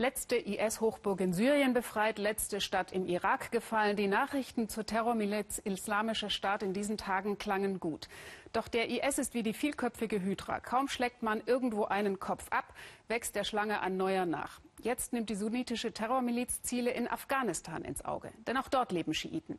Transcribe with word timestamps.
Letzte 0.00 0.36
IS-Hochburg 0.36 1.20
in 1.20 1.32
Syrien 1.32 1.74
befreit, 1.74 2.20
letzte 2.20 2.60
Stadt 2.60 2.92
im 2.92 3.04
Irak 3.04 3.50
gefallen. 3.50 3.96
Die 3.96 4.06
Nachrichten 4.06 4.68
zur 4.68 4.86
Terrormiliz 4.86 5.58
Islamischer 5.58 6.30
Staat 6.30 6.62
in 6.62 6.72
diesen 6.72 6.96
Tagen 6.96 7.36
klangen 7.36 7.80
gut. 7.80 8.08
Doch 8.52 8.68
der 8.68 8.90
IS 8.90 9.18
ist 9.18 9.34
wie 9.34 9.42
die 9.42 9.52
vielköpfige 9.52 10.22
Hydra. 10.22 10.60
Kaum 10.60 10.86
schlägt 10.86 11.24
man 11.24 11.42
irgendwo 11.46 11.86
einen 11.86 12.20
Kopf 12.20 12.46
ab, 12.50 12.74
wächst 13.08 13.34
der 13.34 13.42
Schlange 13.42 13.80
ein 13.80 13.96
neuer 13.96 14.24
nach. 14.24 14.60
Jetzt 14.80 15.12
nimmt 15.12 15.30
die 15.30 15.34
sunnitische 15.34 15.92
Terrormiliz 15.92 16.62
Ziele 16.62 16.92
in 16.92 17.08
Afghanistan 17.08 17.82
ins 17.82 18.04
Auge. 18.04 18.30
Denn 18.46 18.56
auch 18.56 18.68
dort 18.68 18.92
leben 18.92 19.14
Schiiten. 19.14 19.58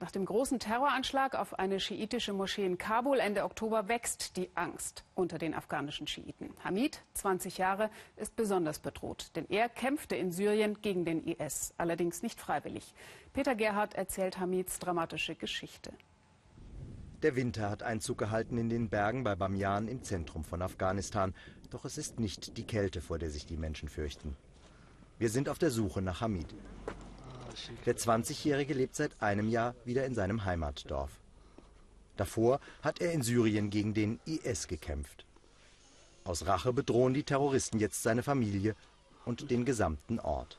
Nach 0.00 0.10
dem 0.10 0.24
großen 0.24 0.58
Terroranschlag 0.58 1.34
auf 1.34 1.58
eine 1.58 1.78
schiitische 1.78 2.32
Moschee 2.32 2.64
in 2.64 2.78
Kabul 2.78 3.18
Ende 3.18 3.44
Oktober 3.44 3.86
wächst 3.86 4.38
die 4.38 4.48
Angst 4.54 5.04
unter 5.14 5.36
den 5.36 5.52
afghanischen 5.52 6.06
Schiiten. 6.06 6.54
Hamid, 6.64 7.02
20 7.12 7.58
Jahre, 7.58 7.90
ist 8.16 8.34
besonders 8.34 8.78
bedroht, 8.78 9.30
denn 9.36 9.44
er 9.50 9.68
kämpfte 9.68 10.16
in 10.16 10.32
Syrien 10.32 10.80
gegen 10.80 11.04
den 11.04 11.22
IS, 11.22 11.74
allerdings 11.76 12.22
nicht 12.22 12.40
freiwillig. 12.40 12.94
Peter 13.34 13.54
Gerhardt 13.54 13.92
erzählt 13.92 14.40
Hamids 14.40 14.78
dramatische 14.78 15.34
Geschichte. 15.34 15.92
Der 17.22 17.36
Winter 17.36 17.68
hat 17.68 17.82
Einzug 17.82 18.16
gehalten 18.16 18.56
in 18.56 18.70
den 18.70 18.88
Bergen 18.88 19.22
bei 19.22 19.34
Bamyan 19.34 19.86
im 19.86 20.02
Zentrum 20.02 20.44
von 20.44 20.62
Afghanistan. 20.62 21.34
Doch 21.68 21.84
es 21.84 21.98
ist 21.98 22.18
nicht 22.18 22.56
die 22.56 22.66
Kälte, 22.66 23.02
vor 23.02 23.18
der 23.18 23.28
sich 23.28 23.44
die 23.44 23.58
Menschen 23.58 23.90
fürchten. 23.90 24.34
Wir 25.18 25.28
sind 25.28 25.50
auf 25.50 25.58
der 25.58 25.70
Suche 25.70 26.00
nach 26.00 26.22
Hamid. 26.22 26.54
Der 27.86 27.96
20-Jährige 27.96 28.74
lebt 28.74 28.94
seit 28.94 29.20
einem 29.22 29.48
Jahr 29.48 29.74
wieder 29.84 30.04
in 30.06 30.14
seinem 30.14 30.44
Heimatdorf. 30.44 31.10
Davor 32.16 32.60
hat 32.82 33.00
er 33.00 33.12
in 33.12 33.22
Syrien 33.22 33.70
gegen 33.70 33.94
den 33.94 34.20
IS 34.26 34.68
gekämpft. 34.68 35.24
Aus 36.24 36.46
Rache 36.46 36.72
bedrohen 36.72 37.14
die 37.14 37.22
Terroristen 37.22 37.78
jetzt 37.78 38.02
seine 38.02 38.22
Familie 38.22 38.76
und 39.24 39.50
den 39.50 39.64
gesamten 39.64 40.18
Ort. 40.20 40.58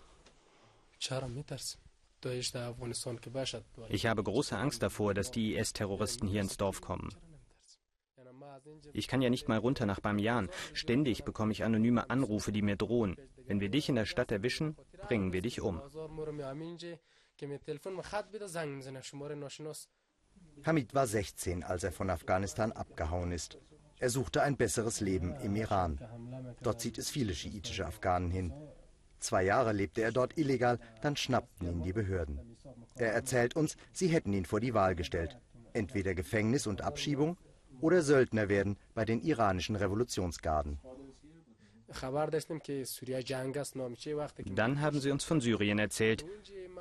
Ich 3.90 4.06
habe 4.06 4.24
große 4.24 4.58
Angst 4.58 4.84
davor, 4.84 5.14
dass 5.14 5.32
die 5.32 5.56
IS-Terroristen 5.56 6.28
hier 6.28 6.42
ins 6.42 6.58
Dorf 6.58 6.82
kommen. 6.82 7.10
Ich 8.94 9.08
kann 9.08 9.22
ja 9.22 9.30
nicht 9.30 9.48
mal 9.48 9.58
runter 9.58 9.86
nach 9.86 10.00
Bamiyan. 10.00 10.50
Ständig 10.74 11.24
bekomme 11.24 11.52
ich 11.52 11.64
anonyme 11.64 12.10
Anrufe, 12.10 12.52
die 12.52 12.62
mir 12.62 12.76
drohen. 12.76 13.18
Wenn 13.48 13.60
wir 13.60 13.70
dich 13.70 13.90
in 13.90 13.96
der 13.96 14.06
Stadt 14.06 14.32
erwischen, 14.32 14.76
bringen 15.02 15.34
wir 15.34 15.42
dich 15.42 15.62
um. 15.62 15.82
Hamid 20.66 20.94
war 20.94 21.08
16, 21.08 21.64
als 21.64 21.84
er 21.84 21.92
von 21.92 22.10
Afghanistan 22.10 22.72
abgehauen 22.72 23.32
ist. 23.32 23.58
Er 24.00 24.10
suchte 24.10 24.42
ein 24.42 24.58
besseres 24.58 25.00
Leben 25.00 25.36
im 25.42 25.56
Iran. 25.56 26.00
Dort 26.64 26.82
zieht 26.82 26.98
es 26.98 27.10
viele 27.10 27.36
schiitische 27.36 27.86
Afghanen 27.86 28.32
hin. 28.32 28.54
Zwei 29.20 29.44
Jahre 29.44 29.74
lebte 29.74 30.02
er 30.02 30.12
dort 30.12 30.38
illegal, 30.38 30.80
dann 31.02 31.16
schnappten 31.16 31.68
ihn 31.68 31.84
die 31.84 31.94
Behörden. 31.94 32.58
Er 32.96 33.14
erzählt 33.14 33.56
uns, 33.56 33.78
sie 33.94 34.08
hätten 34.08 34.34
ihn 34.34 34.46
vor 34.46 34.60
die 34.60 34.74
Wahl 34.74 34.96
gestellt. 34.96 35.38
Entweder 35.74 36.16
Gefängnis 36.16 36.66
und 36.66 36.82
Abschiebung 36.82 37.38
oder 37.80 38.02
Söldner 38.02 38.50
werden 38.50 38.78
bei 38.96 39.06
den 39.06 39.22
iranischen 39.22 39.76
Revolutionsgarden. 39.76 40.80
Dann 44.56 44.82
haben 44.82 45.00
sie 45.00 45.12
uns 45.12 45.24
von 45.24 45.42
Syrien 45.42 45.80
erzählt 45.80 46.26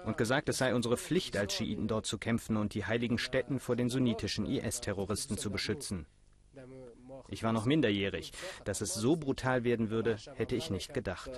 und 0.05 0.16
gesagt, 0.16 0.48
es 0.48 0.58
sei 0.58 0.75
unsere 0.75 0.97
Pflicht, 0.97 1.36
als 1.36 1.55
Schiiten 1.55 1.89
dort 1.89 2.06
zu 2.06 2.19
kämpfen 2.19 2.56
und 2.56 2.75
die 2.75 2.84
heiligen 2.84 3.19
Stätten 3.19 3.61
vor 3.61 3.77
den 3.77 3.88
sunnitischen 3.88 4.47
IS-Terroristen 4.47 5.36
zu 5.38 5.50
beschützen. 5.50 6.06
Ich 7.28 7.42
war 7.42 7.53
noch 7.53 7.66
minderjährig. 7.66 8.33
Dass 8.64 8.81
es 8.81 8.94
so 8.94 9.16
brutal 9.16 9.64
werden 9.64 9.91
würde, 9.91 10.16
hätte 10.34 10.56
ich 10.56 10.70
nicht 10.70 10.94
gedacht. 10.94 11.31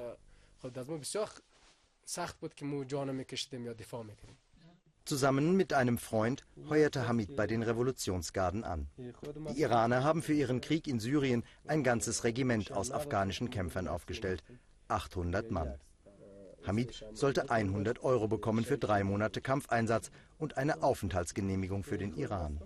Zusammen 5.04 5.56
mit 5.56 5.72
einem 5.72 5.98
Freund 5.98 6.44
heuerte 6.68 7.08
Hamid 7.08 7.34
bei 7.34 7.46
den 7.46 7.62
Revolutionsgarden 7.62 8.62
an. 8.62 8.86
Die 8.96 9.60
Iraner 9.60 10.04
haben 10.04 10.22
für 10.22 10.32
ihren 10.32 10.60
Krieg 10.60 10.86
in 10.86 11.00
Syrien 11.00 11.42
ein 11.66 11.82
ganzes 11.82 12.22
Regiment 12.22 12.70
aus 12.72 12.92
afghanischen 12.92 13.50
Kämpfern 13.50 13.88
aufgestellt. 13.88 14.44
800 14.88 15.50
Mann. 15.50 15.74
Hamid 16.64 17.04
sollte 17.12 17.50
100 17.50 18.04
Euro 18.04 18.28
bekommen 18.28 18.64
für 18.64 18.78
drei 18.78 19.02
Monate 19.02 19.40
Kampfeinsatz 19.40 20.10
und 20.38 20.56
eine 20.56 20.82
Aufenthaltsgenehmigung 20.84 21.82
für 21.82 21.98
den 21.98 22.14
Iran. 22.14 22.60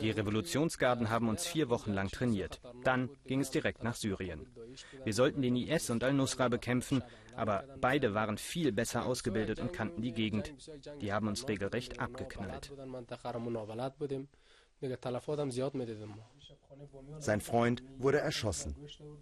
Die 0.00 0.10
Revolutionsgarden 0.10 1.10
haben 1.10 1.28
uns 1.28 1.46
vier 1.46 1.68
Wochen 1.68 1.92
lang 1.92 2.08
trainiert. 2.10 2.60
Dann 2.84 3.10
ging 3.26 3.40
es 3.40 3.50
direkt 3.50 3.82
nach 3.84 3.94
Syrien. 3.94 4.46
Wir 5.04 5.14
sollten 5.14 5.42
den 5.42 5.56
IS 5.56 5.90
und 5.90 6.04
Al-Nusra 6.04 6.48
bekämpfen, 6.48 7.02
aber 7.36 7.64
beide 7.80 8.14
waren 8.14 8.38
viel 8.38 8.72
besser 8.72 9.06
ausgebildet 9.06 9.60
und 9.60 9.72
kannten 9.72 10.02
die 10.02 10.12
Gegend. 10.12 10.54
Die 11.00 11.12
haben 11.12 11.28
uns 11.28 11.46
regelrecht 11.48 12.00
abgeknallt. 12.00 12.72
Sein 17.18 17.40
Freund 17.40 17.82
wurde 17.98 18.18
erschossen, 18.18 18.74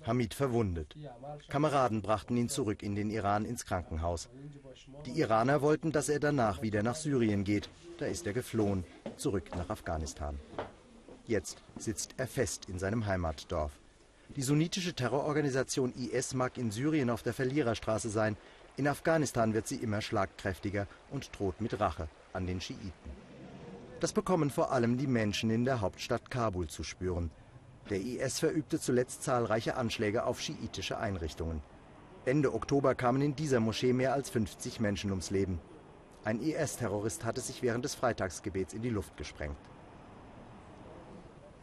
Hamid 0.07 0.35
verwundet. 0.35 0.95
Kameraden 1.49 2.03
brachten 2.03 2.37
ihn 2.37 2.49
zurück 2.49 2.83
in 2.83 2.95
den 2.95 3.11
Iran 3.11 3.45
ins 3.45 3.65
Krankenhaus. 3.65 4.29
Die 5.07 5.19
Iraner 5.19 5.61
wollten, 5.61 5.91
dass 5.91 6.09
er 6.09 6.21
danach 6.21 6.63
wieder 6.63 6.83
nach 6.83 6.95
Syrien 6.95 7.43
geht. 7.43 7.69
Da 7.99 8.07
ist 8.07 8.27
er 8.27 8.33
geflohen, 8.33 8.85
zurück 9.17 9.51
nach 9.57 9.71
Afghanistan. 9.71 10.39
Jetzt 11.27 11.63
sitzt 11.77 12.15
er 12.19 12.29
fest 12.29 12.67
in 12.69 12.79
seinem 12.79 13.07
Heimatdorf. 13.07 13.73
Die 14.37 14.43
sunnitische 14.43 14.95
Terrororganisation 14.95 15.93
IS 15.95 16.35
mag 16.35 16.57
in 16.59 16.71
Syrien 16.71 17.11
auf 17.11 17.23
der 17.23 17.35
Verliererstraße 17.35 18.11
sein. 18.11 18.37
In 18.77 18.87
Afghanistan 18.87 19.55
wird 19.55 19.67
sie 19.67 19.77
immer 19.77 20.03
schlagkräftiger 20.03 20.87
und 21.11 21.37
droht 21.37 21.61
mit 21.61 21.81
Rache 21.81 22.09
an 22.33 22.47
den 22.47 22.61
Schiiten. 22.61 22.93
Das 24.01 24.13
bekommen 24.13 24.51
vor 24.51 24.71
allem 24.71 24.97
die 24.97 25.09
Menschen 25.09 25.51
in 25.51 25.65
der 25.65 25.81
Hauptstadt 25.81 26.31
Kabul 26.31 26.69
zu 26.69 26.85
spüren. 26.85 27.31
Der 27.91 28.01
IS 28.01 28.39
verübte 28.39 28.79
zuletzt 28.79 29.23
zahlreiche 29.23 29.77
Anschläge 29.77 30.25
auf 30.25 30.41
schiitische 30.41 30.99
Einrichtungen. 30.99 31.63
Ende 32.25 32.55
Oktober 32.55 32.95
kamen 32.95 33.23
in 33.23 33.35
dieser 33.35 33.59
Moschee 33.59 33.93
mehr 33.93 34.13
als 34.13 34.31
50 34.31 34.81
Menschen 34.81 35.11
ums 35.11 35.31
Leben. 35.31 35.61
Ein 36.25 36.41
IS-Terrorist 36.41 37.25
hatte 37.25 37.41
sich 37.41 37.63
während 37.63 37.85
des 37.85 37.95
Freitagsgebets 37.95 38.75
in 38.75 38.83
die 38.83 38.91
Luft 38.91 39.17
gesprengt. 39.17 39.57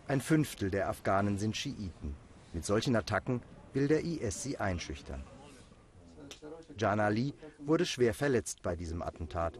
Ein 0.07 0.21
Fünftel 0.21 0.71
der 0.71 0.89
Afghanen 0.89 1.37
sind 1.37 1.55
Schiiten. 1.55 2.15
Mit 2.51 2.65
solchen 2.65 2.95
Attacken 2.95 3.41
will 3.73 3.87
der 3.87 4.03
IS 4.03 4.43
sie 4.43 4.57
einschüchtern. 4.57 5.23
Jan 6.77 6.99
Ali 6.99 7.33
wurde 7.59 7.85
schwer 7.85 8.13
verletzt 8.13 8.61
bei 8.61 8.75
diesem 8.75 9.01
Attentat. 9.01 9.59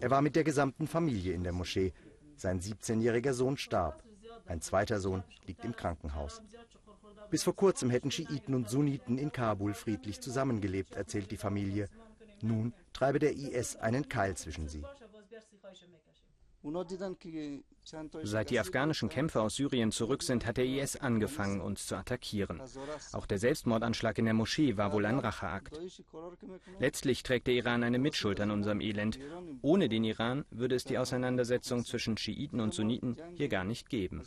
Er 0.00 0.10
war 0.10 0.22
mit 0.22 0.36
der 0.36 0.44
gesamten 0.44 0.86
Familie 0.86 1.32
in 1.32 1.42
der 1.42 1.52
Moschee. 1.52 1.92
Sein 2.36 2.60
17-jähriger 2.60 3.32
Sohn 3.32 3.56
starb. 3.56 4.02
Ein 4.46 4.60
zweiter 4.60 5.00
Sohn 5.00 5.24
liegt 5.46 5.64
im 5.64 5.74
Krankenhaus. 5.74 6.42
Bis 7.30 7.42
vor 7.42 7.56
kurzem 7.56 7.90
hätten 7.90 8.10
Schiiten 8.10 8.54
und 8.54 8.68
Sunniten 8.68 9.18
in 9.18 9.32
Kabul 9.32 9.74
friedlich 9.74 10.20
zusammengelebt, 10.20 10.94
erzählt 10.94 11.30
die 11.30 11.36
Familie. 11.36 11.88
Nun 12.42 12.72
treibe 12.92 13.18
der 13.18 13.32
IS 13.32 13.76
einen 13.76 14.08
Keil 14.08 14.36
zwischen 14.36 14.68
sie. 14.68 14.84
Seit 18.24 18.50
die 18.50 18.58
afghanischen 18.58 19.08
Kämpfer 19.08 19.42
aus 19.42 19.56
Syrien 19.56 19.92
zurück 19.92 20.22
sind, 20.22 20.46
hat 20.46 20.56
der 20.56 20.64
IS 20.64 20.96
angefangen, 20.96 21.60
uns 21.60 21.86
zu 21.86 21.94
attackieren. 21.96 22.60
Auch 23.12 23.26
der 23.26 23.38
Selbstmordanschlag 23.38 24.18
in 24.18 24.24
der 24.24 24.34
Moschee 24.34 24.76
war 24.76 24.92
wohl 24.92 25.06
ein 25.06 25.20
Racheakt. 25.20 25.78
Letztlich 26.80 27.22
trägt 27.22 27.46
der 27.46 27.54
Iran 27.54 27.84
eine 27.84 27.98
Mitschuld 27.98 28.40
an 28.40 28.50
unserem 28.50 28.80
Elend. 28.80 29.20
Ohne 29.62 29.88
den 29.88 30.02
Iran 30.02 30.44
würde 30.50 30.74
es 30.74 30.84
die 30.84 30.98
Auseinandersetzung 30.98 31.84
zwischen 31.84 32.16
Schiiten 32.16 32.60
und 32.60 32.74
Sunniten 32.74 33.16
hier 33.34 33.48
gar 33.48 33.64
nicht 33.64 33.88
geben. 33.88 34.22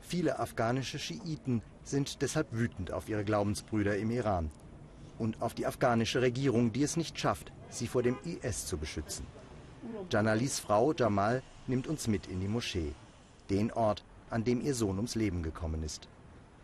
Viele 0.00 0.38
afghanische 0.38 0.98
Schiiten 0.98 1.62
sind 1.82 2.20
deshalb 2.20 2.52
wütend 2.52 2.92
auf 2.92 3.08
ihre 3.08 3.24
Glaubensbrüder 3.24 3.96
im 3.96 4.10
Iran 4.10 4.50
und 5.20 5.40
auf 5.42 5.54
die 5.54 5.66
afghanische 5.66 6.22
Regierung, 6.22 6.72
die 6.72 6.82
es 6.82 6.96
nicht 6.96 7.20
schafft, 7.20 7.52
sie 7.68 7.86
vor 7.86 8.02
dem 8.02 8.16
IS 8.24 8.66
zu 8.66 8.78
beschützen. 8.78 9.26
Janalis 10.10 10.58
Frau 10.58 10.92
Jamal 10.92 11.42
nimmt 11.66 11.86
uns 11.86 12.08
mit 12.08 12.26
in 12.26 12.40
die 12.40 12.48
Moschee, 12.48 12.92
den 13.50 13.70
Ort, 13.70 14.02
an 14.30 14.44
dem 14.44 14.60
ihr 14.60 14.74
Sohn 14.74 14.96
ums 14.96 15.14
Leben 15.14 15.42
gekommen 15.42 15.82
ist. 15.82 16.08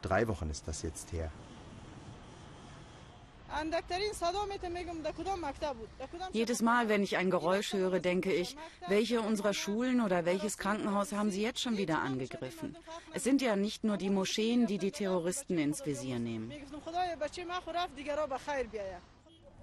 Drei 0.03 0.27
Wochen 0.27 0.51
ist 0.51 0.67
das 0.67 0.83
jetzt 0.83 1.13
her. 1.13 1.31
Jedes 6.33 6.63
Mal, 6.63 6.89
wenn 6.89 7.03
ich 7.03 7.17
ein 7.17 7.31
Geräusch 7.31 7.73
höre, 7.73 8.01
denke 8.01 8.33
ich, 8.33 8.57
welche 8.89 9.21
unserer 9.21 9.55
Schulen 9.55 10.01
oder 10.01 10.25
welches 10.25 10.59
Krankenhaus 10.59 11.13
haben 11.13 11.31
sie 11.31 11.43
jetzt 11.43 11.61
schon 11.61 11.77
wieder 11.77 12.01
angegriffen? 12.01 12.77
Es 13.15 13.25
sind 13.25 13.43
ja 13.43 13.57
nicht 13.57 13.85
nur 13.85 13.97
die 13.97 14.11
Moscheen, 14.11 14.67
die 14.67 14.79
die 14.79 14.91
Terroristen 14.91 15.59
ins 15.59 15.85
Visier 15.85 16.19
nehmen. 16.19 16.53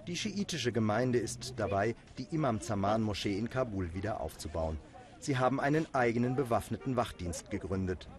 Die 0.08 0.18
schiitische 0.18 0.72
Gemeinde 0.72 1.20
ist 1.20 1.54
dabei, 1.58 1.96
die 2.18 2.28
Imam 2.32 2.60
Zaman 2.60 3.02
Moschee 3.02 3.38
in 3.38 3.50
Kabul 3.50 3.94
wieder 3.94 4.20
aufzubauen. 4.20 4.78
Sie 5.20 5.38
haben 5.38 5.62
einen 5.62 5.88
eigenen 5.94 6.36
bewaffneten 6.36 6.98
Wachdienst 6.98 7.50
gegründet. 7.50 8.10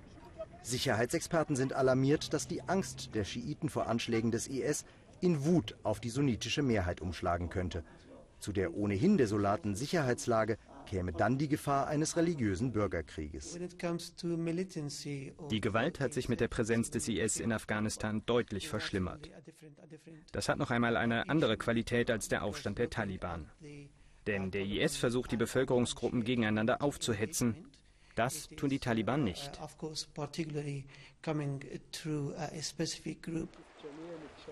Sicherheitsexperten 0.63 1.57
sind 1.57 1.75
alarmiert, 1.75 2.33
dass 2.33 2.49
die 2.49 2.63
Angst 2.63 3.15
der 3.15 3.25
Schiiten 3.25 3.69
vor 3.69 3.87
Anschlägen 3.87 4.31
des 4.31 4.47
IS 4.47 4.87
in 5.25 5.47
Wut 5.47 5.75
auf 5.83 6.01
die 6.01 6.11
sunnitische 6.11 6.63
Mehrheit 6.63 7.01
umschlagen 7.01 7.49
könnte. 7.49 7.83
Zu 8.41 8.53
der 8.53 8.75
ohnehin 8.75 9.17
desolaten 9.17 9.75
Sicherheitslage 9.75 10.59
käme 10.85 11.13
dann 11.13 11.39
die 11.39 11.49
Gefahr 11.49 11.87
eines 11.87 12.19
religiösen 12.19 12.73
Bürgerkrieges. 12.73 13.59
Die 15.51 15.61
Gewalt 15.63 16.01
hat 16.01 16.13
sich 16.13 16.29
mit 16.29 16.41
der 16.41 16.49
Präsenz 16.49 16.91
des 16.91 17.09
IS 17.09 17.41
in 17.41 17.53
Afghanistan 17.53 18.23
deutlich 18.27 18.69
verschlimmert. 18.69 19.31
Das 20.33 20.51
hat 20.51 20.59
noch 20.59 20.71
einmal 20.71 20.99
eine 20.99 21.27
andere 21.31 21.57
Qualität 21.57 22.11
als 22.11 22.29
der 22.29 22.45
Aufstand 22.45 22.79
der 22.79 22.91
Taliban. 22.91 23.51
Denn 24.27 24.51
der 24.51 24.67
IS 24.67 24.99
versucht, 24.99 25.33
die 25.33 25.39
Bevölkerungsgruppen 25.39 26.23
gegeneinander 26.23 26.83
aufzuhetzen. 26.83 27.71
Das 28.15 28.49
tun 28.49 28.69
die 28.69 28.79
Taliban 28.79 29.25
nicht. 29.25 29.59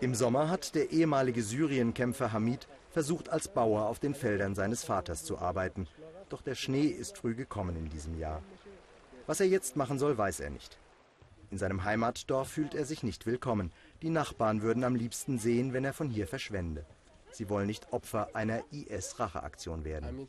Im 0.03 0.17
Sommer 0.17 0.51
hat 0.51 0.75
der 0.75 0.91
ehemalige 0.91 1.45
Syrienkämpfer 1.45 2.33
Hamid 2.33 2.67
versucht, 2.91 3.29
als 3.29 3.47
Bauer 3.47 3.87
auf 3.87 4.01
den 4.01 4.17
Feldern 4.17 4.57
seines 4.57 4.83
Vaters 4.83 5.25
zu 5.25 5.39
arbeiten. 5.39 5.87
Doch 6.29 6.43
der 6.43 6.57
Schnee 6.57 6.87
ist 6.87 7.19
früh 7.19 7.37
gekommen 7.37 7.77
in 7.77 7.89
diesem 7.89 8.19
Jahr. 8.19 8.43
Was 9.29 9.39
er 9.39 9.47
jetzt 9.47 9.77
machen 9.77 10.01
soll, 10.01 10.19
weiß 10.19 10.41
er 10.41 10.51
nicht. 10.51 10.77
In 11.53 11.59
seinem 11.59 11.85
Heimatdorf 11.85 12.49
fühlt 12.49 12.75
er 12.75 12.85
sich 12.85 13.05
nicht 13.05 13.27
willkommen. 13.27 13.71
Die 14.03 14.11
Nachbarn 14.11 14.63
würden 14.63 14.83
am 14.83 14.97
liebsten 14.97 15.39
sehen, 15.39 15.73
wenn 15.73 15.85
er 15.85 15.93
von 15.93 16.11
hier 16.11 16.27
verschwende. 16.27 16.85
Sie 17.31 17.49
wollen 17.49 17.69
nicht 17.69 17.93
Opfer 17.93 18.35
einer 18.35 18.65
IS-Racheaktion 18.73 19.85
werden. 19.85 20.27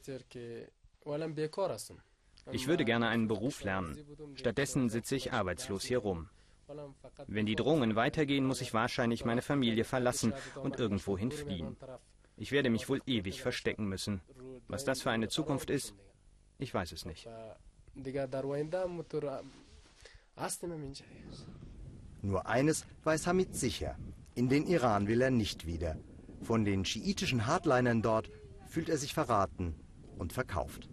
Ich 2.52 2.68
würde 2.68 2.86
gerne 2.86 3.08
einen 3.08 3.28
Beruf 3.28 3.64
lernen. 3.64 3.98
Stattdessen 4.36 4.92
sitze 4.92 5.16
ich 5.16 5.34
arbeitslos 5.34 5.84
hier 5.84 5.98
rum. 5.98 6.30
Wenn 7.28 7.46
die 7.46 7.56
Drohungen 7.56 7.96
weitergehen, 7.96 8.46
muss 8.46 8.62
ich 8.62 8.74
wahrscheinlich 8.74 9.26
meine 9.26 9.42
Familie 9.42 9.84
verlassen 9.84 10.34
und 10.62 10.80
irgendwohin 10.80 11.32
fliehen. 11.32 11.76
Ich 12.38 12.52
werde 12.52 12.70
mich 12.70 12.90
wohl 12.90 13.02
ewig 13.06 13.42
verstecken 13.42 13.86
müssen. 13.86 14.22
Was 14.68 14.84
das 14.84 15.02
für 15.02 15.12
eine 15.12 15.30
Zukunft 15.30 15.70
ist, 15.70 15.94
ich 16.58 16.74
weiß 16.74 16.92
es 16.92 17.06
nicht. 17.06 17.28
Nur 22.22 22.48
eines 22.48 22.86
weiß 23.04 23.28
Hamid 23.28 23.56
sicher. 23.56 23.98
In 24.36 24.50
den 24.50 24.66
Iran 24.66 25.08
will 25.08 25.22
er 25.22 25.30
nicht 25.30 25.68
wieder. 25.68 25.98
Von 26.42 26.66
den 26.66 26.86
schiitischen 26.86 27.46
Hardlinern 27.46 28.02
dort 28.02 28.32
fühlt 28.68 28.90
er 28.90 28.98
sich 28.98 29.14
verraten 29.14 29.76
und 30.18 30.34
verkauft. 30.34 30.90